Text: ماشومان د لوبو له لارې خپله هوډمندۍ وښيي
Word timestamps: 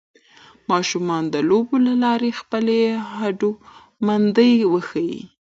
ماشومان 0.71 1.23
د 1.33 1.35
لوبو 1.49 1.75
له 1.87 1.93
لارې 2.03 2.37
خپله 2.39 2.75
هوډمندۍ 3.15 4.53
وښيي 4.71 5.21